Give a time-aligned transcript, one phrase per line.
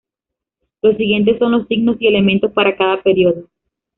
[0.81, 3.45] Los siguientes son los signos y elementos para cada periodo.